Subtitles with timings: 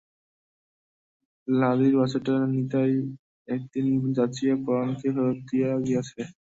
[1.47, 2.93] লালীর বাছুরটা নিতাই
[3.47, 6.21] একদিন যাচিয়া পরাণকে ফেরত দিয়া গিয়াছে।